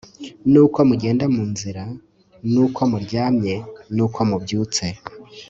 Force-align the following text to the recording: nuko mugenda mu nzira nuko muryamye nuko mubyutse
nuko 0.51 0.79
mugenda 0.89 1.25
mu 1.35 1.43
nzira 1.51 1.83
nuko 2.51 2.81
muryamye 2.91 3.55
nuko 3.95 4.19
mubyutse 4.29 4.85